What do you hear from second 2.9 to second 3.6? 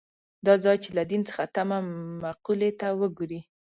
وګوري.